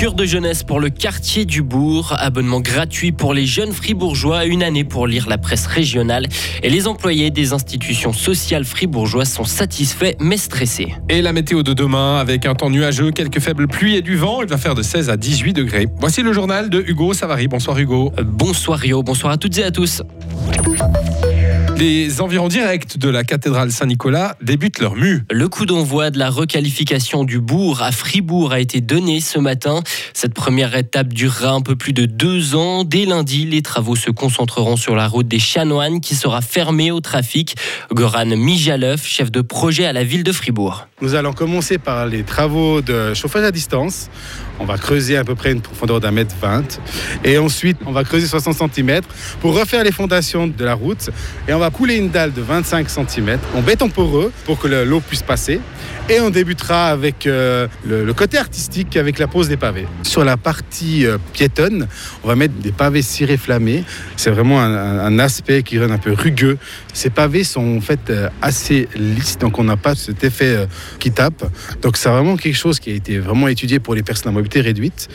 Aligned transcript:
Cure 0.00 0.14
de 0.14 0.24
jeunesse 0.24 0.62
pour 0.62 0.80
le 0.80 0.88
quartier 0.88 1.44
du 1.44 1.60
Bourg, 1.60 2.14
abonnement 2.16 2.62
gratuit 2.62 3.12
pour 3.12 3.34
les 3.34 3.44
jeunes 3.44 3.74
fribourgeois, 3.74 4.46
une 4.46 4.62
année 4.62 4.82
pour 4.82 5.06
lire 5.06 5.28
la 5.28 5.36
presse 5.36 5.66
régionale. 5.66 6.26
Et 6.62 6.70
les 6.70 6.88
employés 6.88 7.28
des 7.28 7.52
institutions 7.52 8.14
sociales 8.14 8.64
fribourgeoises 8.64 9.30
sont 9.30 9.44
satisfaits 9.44 10.14
mais 10.18 10.38
stressés. 10.38 10.94
Et 11.10 11.20
la 11.20 11.34
météo 11.34 11.62
de 11.62 11.74
demain, 11.74 12.16
avec 12.16 12.46
un 12.46 12.54
temps 12.54 12.70
nuageux, 12.70 13.10
quelques 13.10 13.40
faibles 13.40 13.68
pluies 13.68 13.96
et 13.96 14.00
du 14.00 14.16
vent, 14.16 14.40
il 14.40 14.48
va 14.48 14.56
faire 14.56 14.74
de 14.74 14.80
16 14.80 15.10
à 15.10 15.18
18 15.18 15.52
degrés. 15.52 15.86
Voici 15.98 16.22
le 16.22 16.32
journal 16.32 16.70
de 16.70 16.80
Hugo 16.80 17.12
Savary. 17.12 17.46
Bonsoir 17.46 17.78
Hugo. 17.78 18.10
Bonsoir 18.24 18.78
Rio, 18.78 19.02
bonsoir 19.02 19.34
à 19.34 19.36
toutes 19.36 19.58
et 19.58 19.64
à 19.64 19.70
tous. 19.70 20.02
Les 21.80 22.20
environs 22.20 22.48
directs 22.48 22.98
de 22.98 23.08
la 23.08 23.24
cathédrale 23.24 23.72
Saint-Nicolas 23.72 24.36
débutent 24.42 24.80
leur 24.80 24.96
mue. 24.96 25.22
Le 25.30 25.48
coup 25.48 25.64
d'envoi 25.64 26.10
de 26.10 26.18
la 26.18 26.28
requalification 26.28 27.24
du 27.24 27.40
bourg 27.40 27.80
à 27.80 27.90
Fribourg 27.90 28.52
a 28.52 28.60
été 28.60 28.82
donné 28.82 29.22
ce 29.22 29.38
matin. 29.38 29.80
Cette 30.12 30.34
première 30.34 30.76
étape 30.76 31.08
durera 31.08 31.52
un 31.52 31.62
peu 31.62 31.76
plus 31.76 31.94
de 31.94 32.04
deux 32.04 32.54
ans. 32.54 32.84
Dès 32.84 33.06
lundi, 33.06 33.46
les 33.46 33.62
travaux 33.62 33.96
se 33.96 34.10
concentreront 34.10 34.76
sur 34.76 34.94
la 34.94 35.08
route 35.08 35.26
des 35.26 35.38
Chanoines 35.38 36.02
qui 36.02 36.16
sera 36.16 36.42
fermée 36.42 36.90
au 36.90 37.00
trafic. 37.00 37.56
Goran 37.90 38.26
Mijalev, 38.26 39.02
chef 39.02 39.32
de 39.32 39.40
projet 39.40 39.86
à 39.86 39.94
la 39.94 40.04
ville 40.04 40.22
de 40.22 40.32
Fribourg. 40.32 40.86
Nous 41.00 41.14
allons 41.14 41.32
commencer 41.32 41.78
par 41.78 42.04
les 42.04 42.24
travaux 42.24 42.82
de 42.82 43.14
chauffage 43.14 43.44
à 43.44 43.50
distance. 43.50 44.10
On 44.58 44.66
va 44.66 44.76
creuser 44.76 45.16
à 45.16 45.24
peu 45.24 45.34
près 45.34 45.52
une 45.52 45.62
profondeur 45.62 46.00
d'un 46.00 46.10
mètre 46.10 46.34
20. 46.42 46.78
Et 47.24 47.38
ensuite, 47.38 47.78
on 47.86 47.92
va 47.92 48.04
creuser 48.04 48.26
60 48.26 48.74
cm 48.74 49.00
pour 49.40 49.58
refaire 49.58 49.82
les 49.82 49.92
fondations 49.92 50.46
de 50.46 50.62
la 50.62 50.74
route. 50.74 51.08
Et 51.48 51.54
on 51.54 51.58
va 51.58 51.69
couler 51.70 51.96
une 51.96 52.10
dalle 52.10 52.32
de 52.32 52.42
25 52.42 52.88
cm 52.88 53.38
en 53.54 53.62
béton 53.62 53.88
poreux 53.88 54.32
pour 54.44 54.58
que 54.58 54.68
l'eau 54.68 55.00
puisse 55.00 55.22
passer. 55.22 55.60
Et 56.08 56.20
on 56.20 56.30
débutera 56.30 56.88
avec 56.88 57.28
euh, 57.28 57.68
le, 57.86 58.12
côté 58.14 58.36
artistique, 58.36 58.96
avec 58.96 59.20
la 59.20 59.28
pose 59.28 59.48
des 59.48 59.56
pavés. 59.56 59.86
Sur 60.02 60.24
la 60.24 60.36
partie 60.36 61.06
euh, 61.06 61.18
piétonne, 61.32 61.86
on 62.24 62.28
va 62.28 62.34
mettre 62.34 62.54
des 62.54 62.72
pavés 62.72 63.02
cirés 63.02 63.36
flammés. 63.36 63.84
C'est 64.16 64.30
vraiment 64.30 64.60
un, 64.60 65.18
aspect 65.20 65.62
qui 65.62 65.78
rend 65.78 65.90
un 65.90 65.98
peu 65.98 66.12
rugueux. 66.12 66.58
Ces 66.92 67.10
pavés 67.10 67.44
sont 67.44 67.76
en 67.76 67.80
fait 67.80 68.10
euh, 68.10 68.28
assez 68.42 68.88
lisses, 68.96 69.38
donc 69.38 69.60
on 69.60 69.64
n'a 69.64 69.76
pas 69.76 69.94
cet 69.94 70.24
effet 70.24 70.66
qui 70.98 71.12
tape. 71.12 71.44
Donc 71.80 71.96
c'est 71.96 72.08
vraiment 72.08 72.36
quelque 72.36 72.56
chose 72.56 72.80
qui 72.80 72.90
a 72.90 72.94
été 72.94 73.18
vraiment 73.18 73.46
étudié 73.46 73.78
pour 73.78 73.94
les 73.94 74.02
personnes 74.02 74.30
à 74.30 74.32
mobilité 74.32 74.62
réduite. 74.62 75.08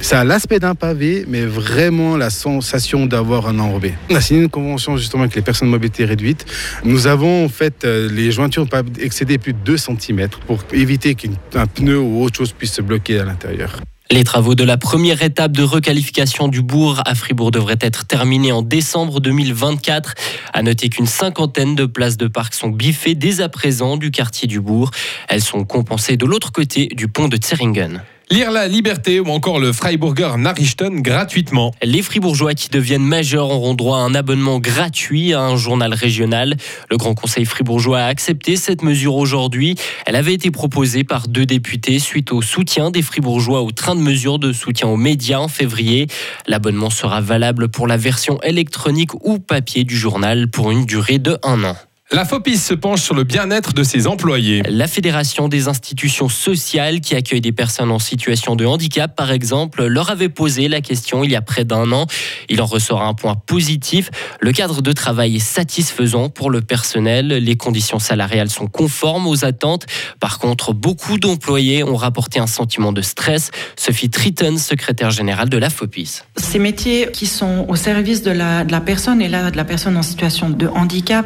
Ça 0.00 0.20
a 0.20 0.24
l'aspect 0.24 0.58
d'un 0.58 0.74
pavé, 0.74 1.26
mais 1.28 1.44
vraiment 1.44 2.16
la 2.16 2.30
sensation 2.30 3.06
d'avoir 3.06 3.46
un 3.46 3.58
enrobé. 3.60 3.94
On 4.10 4.16
a 4.16 4.20
signé 4.20 4.42
une 4.42 4.48
convention 4.48 4.96
justement 4.96 5.22
avec 5.22 5.36
les 5.36 5.42
personnes 5.42 5.68
à 5.68 5.70
mobilité 5.70 5.99
réduite. 6.04 6.46
Nous 6.84 7.06
avons 7.06 7.44
en 7.44 7.48
fait 7.48 7.84
les 7.84 8.30
jointures 8.30 8.68
pas 8.68 8.82
excéder 9.00 9.38
plus 9.38 9.52
de 9.52 9.58
2 9.58 9.76
cm 9.76 10.28
pour 10.46 10.64
éviter 10.72 11.14
qu'un 11.14 11.66
pneu 11.66 11.98
ou 11.98 12.22
autre 12.22 12.38
chose 12.38 12.52
puisse 12.52 12.72
se 12.72 12.82
bloquer 12.82 13.18
à 13.20 13.24
l'intérieur. 13.24 13.80
Les 14.12 14.24
travaux 14.24 14.56
de 14.56 14.64
la 14.64 14.76
première 14.76 15.22
étape 15.22 15.52
de 15.52 15.62
requalification 15.62 16.48
du 16.48 16.62
bourg 16.62 17.00
à 17.06 17.14
Fribourg 17.14 17.52
devraient 17.52 17.78
être 17.80 18.06
terminés 18.06 18.50
en 18.50 18.60
décembre 18.60 19.20
2024. 19.20 20.14
À 20.52 20.62
noter 20.64 20.88
qu'une 20.88 21.06
cinquantaine 21.06 21.76
de 21.76 21.86
places 21.86 22.16
de 22.16 22.26
parc 22.26 22.54
sont 22.54 22.70
biffées 22.70 23.14
dès 23.14 23.40
à 23.40 23.48
présent 23.48 23.96
du 23.96 24.10
quartier 24.10 24.48
du 24.48 24.60
bourg. 24.60 24.90
Elles 25.28 25.42
sont 25.42 25.64
compensées 25.64 26.16
de 26.16 26.26
l'autre 26.26 26.50
côté 26.50 26.88
du 26.88 27.06
pont 27.06 27.28
de 27.28 27.38
Zeringen. 27.40 28.02
Lire 28.32 28.52
la 28.52 28.68
liberté 28.68 29.18
ou 29.18 29.26
encore 29.26 29.58
le 29.58 29.72
Freiburger 29.72 30.38
Nachrichten 30.38 31.02
gratuitement. 31.02 31.74
Les 31.82 32.00
Fribourgeois 32.00 32.54
qui 32.54 32.68
deviennent 32.68 33.02
majeurs 33.02 33.50
auront 33.50 33.74
droit 33.74 33.98
à 33.98 34.02
un 34.02 34.14
abonnement 34.14 34.60
gratuit 34.60 35.34
à 35.34 35.40
un 35.40 35.56
journal 35.56 35.92
régional. 35.92 36.56
Le 36.90 36.96
Grand 36.96 37.14
Conseil 37.14 37.44
fribourgeois 37.44 37.98
a 37.98 38.06
accepté 38.06 38.54
cette 38.54 38.84
mesure 38.84 39.16
aujourd'hui. 39.16 39.74
Elle 40.06 40.14
avait 40.14 40.32
été 40.32 40.52
proposée 40.52 41.02
par 41.02 41.26
deux 41.26 41.44
députés 41.44 41.98
suite 41.98 42.30
au 42.30 42.40
soutien 42.40 42.92
des 42.92 43.02
Fribourgeois 43.02 43.62
au 43.62 43.72
train 43.72 43.96
de 43.96 44.00
mesure 44.00 44.38
de 44.38 44.52
soutien 44.52 44.86
aux 44.86 44.96
médias 44.96 45.40
en 45.40 45.48
février. 45.48 46.06
L'abonnement 46.46 46.90
sera 46.90 47.20
valable 47.20 47.68
pour 47.68 47.88
la 47.88 47.96
version 47.96 48.40
électronique 48.42 49.12
ou 49.24 49.40
papier 49.40 49.82
du 49.82 49.96
journal 49.96 50.48
pour 50.48 50.70
une 50.70 50.86
durée 50.86 51.18
de 51.18 51.36
un 51.42 51.64
an. 51.64 51.76
La 52.12 52.24
FOPIS 52.24 52.58
se 52.58 52.74
penche 52.74 53.02
sur 53.02 53.14
le 53.14 53.22
bien-être 53.22 53.72
de 53.72 53.84
ses 53.84 54.08
employés. 54.08 54.64
La 54.68 54.88
Fédération 54.88 55.46
des 55.46 55.68
institutions 55.68 56.28
sociales 56.28 57.00
qui 57.00 57.14
accueille 57.14 57.40
des 57.40 57.52
personnes 57.52 57.92
en 57.92 58.00
situation 58.00 58.56
de 58.56 58.66
handicap, 58.66 59.14
par 59.14 59.30
exemple, 59.30 59.86
leur 59.86 60.10
avait 60.10 60.28
posé 60.28 60.66
la 60.66 60.80
question 60.80 61.22
il 61.22 61.30
y 61.30 61.36
a 61.36 61.40
près 61.40 61.64
d'un 61.64 61.92
an. 61.92 62.06
Il 62.48 62.60
en 62.62 62.66
ressort 62.66 63.02
un 63.02 63.14
point 63.14 63.36
positif. 63.36 64.10
Le 64.40 64.50
cadre 64.50 64.82
de 64.82 64.90
travail 64.90 65.36
est 65.36 65.38
satisfaisant 65.38 66.30
pour 66.30 66.50
le 66.50 66.62
personnel. 66.62 67.28
Les 67.28 67.56
conditions 67.56 68.00
salariales 68.00 68.50
sont 68.50 68.66
conformes 68.66 69.28
aux 69.28 69.44
attentes. 69.44 69.86
Par 70.18 70.40
contre, 70.40 70.72
beaucoup 70.72 71.16
d'employés 71.16 71.84
ont 71.84 71.94
rapporté 71.94 72.40
un 72.40 72.48
sentiment 72.48 72.90
de 72.90 73.02
stress. 73.02 73.52
Sophie 73.76 74.10
Triton, 74.10 74.58
secrétaire 74.58 75.12
générale 75.12 75.48
de 75.48 75.58
la 75.58 75.70
FOPIS. 75.70 76.22
Ces 76.36 76.58
métiers 76.58 77.08
qui 77.12 77.26
sont 77.26 77.66
au 77.68 77.76
service 77.76 78.24
de 78.24 78.32
la, 78.32 78.64
de 78.64 78.72
la 78.72 78.80
personne 78.80 79.22
et 79.22 79.28
là 79.28 79.52
de 79.52 79.56
la 79.56 79.64
personne 79.64 79.96
en 79.96 80.02
situation 80.02 80.50
de 80.50 80.66
handicap 80.66 81.24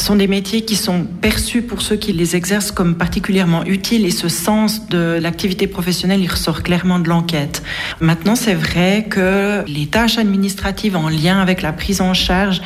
sont 0.00 0.16
des 0.16 0.23
des 0.24 0.28
métiers 0.28 0.64
qui 0.64 0.74
sont 0.74 1.04
perçus 1.04 1.60
pour 1.60 1.82
ceux 1.82 1.96
qui 1.96 2.14
les 2.14 2.34
exercent 2.34 2.72
comme 2.72 2.94
particulièrement 2.94 3.62
utiles 3.66 4.06
et 4.06 4.10
ce 4.10 4.30
sens 4.30 4.88
de 4.88 5.18
l'activité 5.20 5.66
professionnelle, 5.66 6.22
il 6.22 6.30
ressort 6.30 6.62
clairement 6.62 6.98
de 6.98 7.10
l'enquête. 7.10 7.62
Maintenant, 8.00 8.34
c'est 8.34 8.54
vrai 8.54 9.04
que 9.10 9.62
les 9.66 9.86
tâches 9.86 10.16
administratives 10.16 10.96
en 10.96 11.10
lien 11.10 11.42
avec 11.42 11.60
la 11.60 11.74
prise 11.74 12.00
en 12.00 12.14
charge 12.14 12.62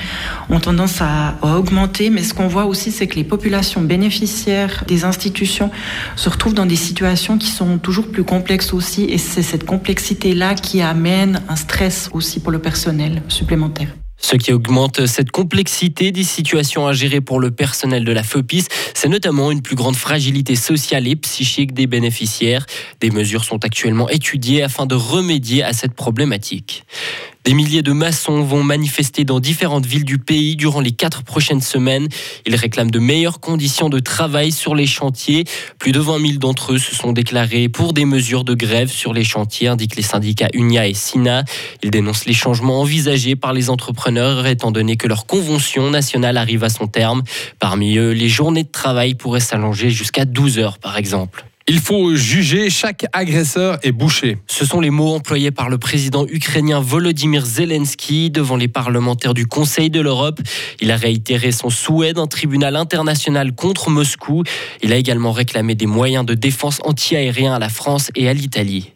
ont 0.51 0.61
tendance 0.61 1.01
à 1.01 1.37
augmenter, 1.43 2.11
mais 2.11 2.23
ce 2.23 2.33
qu'on 2.33 2.47
voit 2.47 2.67
aussi, 2.67 2.93
c'est 2.93 3.09
que 3.09 3.17
les 3.17 3.25
populations 3.25 3.83
bénéficiaires 3.83 4.85
des 4.87 5.03
institutions 5.05 5.73
se 6.15 6.29
retrouvent 6.29 6.55
dans 6.55 6.65
des 6.65 6.77
situations 6.77 7.39
qui 7.39 7.49
sont 7.49 7.79
toujours 7.79 8.07
plus 8.13 8.23
complexes 8.23 8.73
aussi, 8.73 9.03
et 9.07 9.19
c'est 9.19 9.43
cette 9.43 9.67
complexité-là 9.67 10.55
qui 10.55 10.81
amène 10.81 11.43
un 11.49 11.57
stress 11.57 12.09
aussi 12.13 12.39
pour 12.39 12.53
le 12.53 12.61
personnel 12.61 13.21
supplémentaire. 13.27 13.89
Ce 14.21 14.37
qui 14.37 14.53
augmente 14.53 15.07
cette 15.07 15.31
complexité 15.31 16.11
des 16.13 16.25
situations 16.25 16.87
à 16.87 16.93
gérer 16.93 17.21
pour 17.21 17.41
le 17.41 17.51
personnel 17.51 18.05
de 18.05 18.13
la 18.13 18.23
FOPIS, 18.23 18.67
c'est 18.95 19.09
notamment 19.09 19.51
une 19.51 19.63
plus 19.63 19.77
grande 19.77 19.97
fragilité 19.97 20.57
sociale 20.57 21.07
et 21.07 21.17
psychique 21.17 21.73
des 21.73 21.87
bénéficiaires. 21.87 22.67
Des 23.01 23.11
mesures 23.11 23.45
sont 23.45 23.65
actuellement 23.65 24.09
étudiées 24.09 24.63
afin 24.63 24.87
de 24.87 24.95
remédier 24.95 25.63
à 25.63 25.73
cette 25.73 25.95
problématique. 25.95 26.85
Des 27.49 27.55
milliers 27.55 27.81
de 27.81 27.93
maçons 27.93 28.43
vont 28.43 28.63
manifester 28.63 29.25
dans 29.25 29.41
différentes 29.41 29.87
villes 29.87 30.05
du 30.05 30.19
pays 30.19 30.55
durant 30.55 30.83
les 30.83 30.91
quatre 30.91 31.23
prochaines 31.23 31.63
semaines. 31.63 32.07
Ils 32.45 32.55
réclament 32.55 32.91
de 32.91 32.99
meilleures 32.99 33.41
conditions 33.41 33.89
de 33.89 34.01
travail 34.01 34.53
sur 34.53 34.75
les 34.75 34.85
chantiers. 34.85 35.45
Plus 35.79 35.93
de 35.93 35.99
20 35.99 36.21
000 36.21 36.33
d'entre 36.35 36.75
eux 36.75 36.79
se 36.79 36.95
sont 36.95 37.13
déclarés 37.13 37.71
pour 37.71 37.95
des 37.95 38.05
mesures 38.05 38.45
de 38.45 38.53
grève 38.53 38.91
sur 38.91 39.15
les 39.15 39.25
chantiers, 39.25 39.69
indiquent 39.69 39.97
les 39.97 40.03
syndicats 40.03 40.51
UNIA 40.53 40.89
et 40.89 40.93
SINA. 40.93 41.45
Ils 41.83 41.91
dénoncent 41.91 42.27
les 42.27 42.35
changements 42.35 42.83
envisagés 42.83 43.35
par 43.35 43.55
les 43.55 43.71
entrepreneurs 43.71 44.47
étant 44.47 44.71
donné 44.71 44.99
que 44.99 45.09
leur 45.09 45.25
convention 45.25 45.89
nationale 45.89 46.37
arrive 46.37 46.65
à 46.65 46.69
son 46.69 46.87
terme. 46.87 47.23
Parmi 47.61 47.97
eux, 47.97 48.11
les 48.11 48.29
journées 48.29 48.65
de 48.65 48.71
travail 48.71 49.15
pourraient 49.15 49.41
s'allonger 49.41 49.89
jusqu'à 49.89 50.27
12 50.27 50.59
heures 50.59 50.77
par 50.77 50.99
exemple. 50.99 51.47
Il 51.71 51.81
faut 51.81 52.15
juger 52.15 52.71
chaque 52.71 53.05
agresseur 53.13 53.79
et 53.83 53.93
boucher. 53.93 54.39
Ce 54.47 54.65
sont 54.65 54.81
les 54.81 54.89
mots 54.89 55.13
employés 55.13 55.51
par 55.51 55.69
le 55.69 55.77
président 55.77 56.25
ukrainien 56.27 56.81
Volodymyr 56.81 57.45
Zelensky 57.45 58.31
devant 58.31 58.57
les 58.57 58.69
parlementaires 58.69 59.35
du 59.35 59.47
Conseil 59.47 59.91
de 59.91 60.01
l'Europe. 60.01 60.41
Il 60.81 60.91
a 60.91 60.97
réitéré 60.97 61.53
son 61.53 61.69
souhait 61.69 62.15
d'un 62.15 62.27
tribunal 62.27 62.75
international 62.75 63.55
contre 63.55 63.91
Moscou. 63.91 64.45
Il 64.83 64.95
a 64.95 64.97
également 64.97 65.31
réclamé 65.31 65.75
des 65.75 65.85
moyens 65.85 66.25
de 66.25 66.33
défense 66.33 66.81
anti-aérien 66.85 67.53
à 67.53 67.59
la 67.59 67.69
France 67.69 68.11
et 68.17 68.31
à 68.31 68.33
l'Italie. 68.33 68.95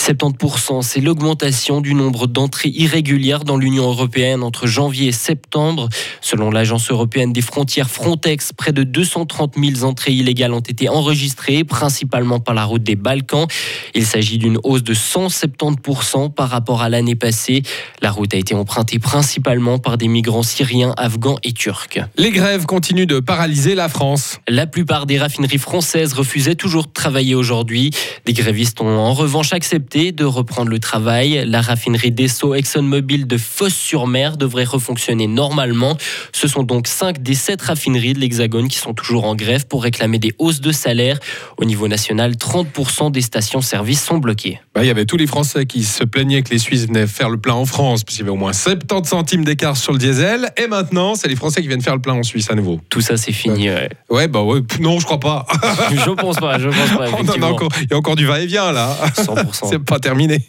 70%, 0.00 0.80
c'est 0.80 1.02
l'augmentation 1.02 1.82
du 1.82 1.92
nombre 1.92 2.26
d'entrées 2.26 2.70
irrégulières 2.70 3.44
dans 3.44 3.58
l'Union 3.58 3.84
européenne 3.84 4.42
entre 4.42 4.66
janvier 4.66 5.08
et 5.08 5.12
septembre. 5.12 5.90
Selon 6.22 6.50
l'Agence 6.50 6.90
européenne 6.90 7.34
des 7.34 7.42
frontières 7.42 7.90
Frontex, 7.90 8.54
près 8.54 8.72
de 8.72 8.82
230 8.82 9.56
000 9.62 9.84
entrées 9.84 10.12
illégales 10.12 10.54
ont 10.54 10.60
été 10.60 10.88
enregistrées, 10.88 11.64
principalement 11.64 12.40
par 12.40 12.54
la 12.54 12.64
route 12.64 12.82
des 12.82 12.96
Balkans. 12.96 13.46
Il 13.94 14.06
s'agit 14.06 14.38
d'une 14.38 14.58
hausse 14.64 14.82
de 14.82 14.94
170% 14.94 16.32
par 16.32 16.48
rapport 16.48 16.80
à 16.80 16.88
l'année 16.88 17.14
passée. 17.14 17.62
La 18.00 18.10
route 18.10 18.32
a 18.32 18.38
été 18.38 18.54
empruntée 18.54 18.98
principalement 18.98 19.78
par 19.78 19.98
des 19.98 20.08
migrants 20.08 20.42
syriens, 20.42 20.94
afghans 20.96 21.36
et 21.42 21.52
turcs. 21.52 21.98
Les 22.16 22.30
grèves 22.30 22.64
continuent 22.64 23.06
de 23.06 23.20
paralyser 23.20 23.74
la 23.74 23.90
France. 23.90 24.38
La 24.48 24.66
plupart 24.66 25.04
des 25.04 25.18
raffineries 25.18 25.58
françaises 25.58 26.14
refusaient 26.14 26.54
toujours 26.54 26.86
de 26.86 26.92
travailler 26.92 27.34
aujourd'hui. 27.34 27.90
Des 28.24 28.32
grévistes 28.32 28.80
ont 28.80 28.98
en 28.98 29.12
revanche 29.12 29.52
accepté 29.52 29.89
de 29.90 30.24
reprendre 30.24 30.70
le 30.70 30.78
travail. 30.78 31.42
La 31.46 31.60
raffinerie 31.60 32.12
d'Esso 32.12 32.54
ExxonMobil 32.54 33.26
de 33.26 33.36
Fosse-sur-Mer 33.36 34.36
devrait 34.36 34.64
refonctionner 34.64 35.26
normalement. 35.26 35.96
Ce 36.32 36.46
sont 36.46 36.62
donc 36.62 36.86
5 36.86 37.20
des 37.20 37.34
7 37.34 37.60
raffineries 37.60 38.12
de 38.12 38.20
l'Hexagone 38.20 38.68
qui 38.68 38.78
sont 38.78 38.94
toujours 38.94 39.24
en 39.24 39.34
grève 39.34 39.66
pour 39.66 39.82
réclamer 39.82 40.20
des 40.20 40.32
hausses 40.38 40.60
de 40.60 40.70
salaire. 40.70 41.18
Au 41.56 41.64
niveau 41.64 41.88
national, 41.88 42.34
30% 42.34 43.10
des 43.10 43.20
stations-service 43.20 44.04
sont 44.04 44.18
bloquées. 44.18 44.60
Bah, 44.76 44.84
il 44.84 44.86
y 44.86 44.90
avait 44.90 45.06
tous 45.06 45.16
les 45.16 45.26
Français 45.26 45.66
qui 45.66 45.82
se 45.82 46.04
plaignaient 46.04 46.42
que 46.42 46.50
les 46.50 46.58
Suisses 46.58 46.86
venaient 46.86 47.08
faire 47.08 47.28
le 47.28 47.38
plein 47.38 47.54
en 47.54 47.66
France, 47.66 48.04
puisqu'il 48.04 48.22
y 48.22 48.24
avait 48.24 48.30
au 48.30 48.36
moins 48.36 48.52
70 48.52 49.08
centimes 49.08 49.44
d'écart 49.44 49.76
sur 49.76 49.92
le 49.92 49.98
diesel. 49.98 50.50
Et 50.56 50.68
maintenant, 50.68 51.16
c'est 51.16 51.26
les 51.26 51.36
Français 51.36 51.62
qui 51.62 51.68
viennent 51.68 51.82
faire 51.82 51.96
le 51.96 52.02
plein 52.02 52.14
en 52.14 52.22
Suisse 52.22 52.48
à 52.48 52.54
nouveau. 52.54 52.80
Tout 52.90 53.00
ça, 53.00 53.16
c'est 53.16 53.32
fini. 53.32 53.68
Ouais, 54.08 54.28
bah 54.28 54.42
ouais, 54.42 54.60
non, 54.78 55.00
je 55.00 55.04
crois 55.04 55.18
pas. 55.18 55.46
je 55.90 56.10
pense 56.10 56.36
pas, 56.36 56.60
je 56.60 56.68
pense 56.68 56.96
pas. 56.96 57.06
il 57.08 57.90
y 57.90 57.94
a 57.94 57.96
encore 57.96 58.14
du 58.14 58.26
va-et-vient 58.26 58.70
là. 58.70 58.96
100%. 59.16 59.79
Pas 59.86 59.98
terminé. 59.98 60.44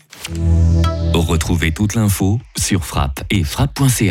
Retrouvez 1.13 1.71
toute 1.71 1.95
l'info 1.95 2.39
sur 2.57 2.85
frappe 2.85 3.23
et 3.29 3.43
frappe.ch. 3.43 4.01